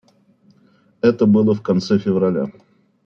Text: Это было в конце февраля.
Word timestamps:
Это 1.01 1.27
было 1.27 1.53
в 1.53 1.61
конце 1.61 1.99
февраля. 1.99 2.45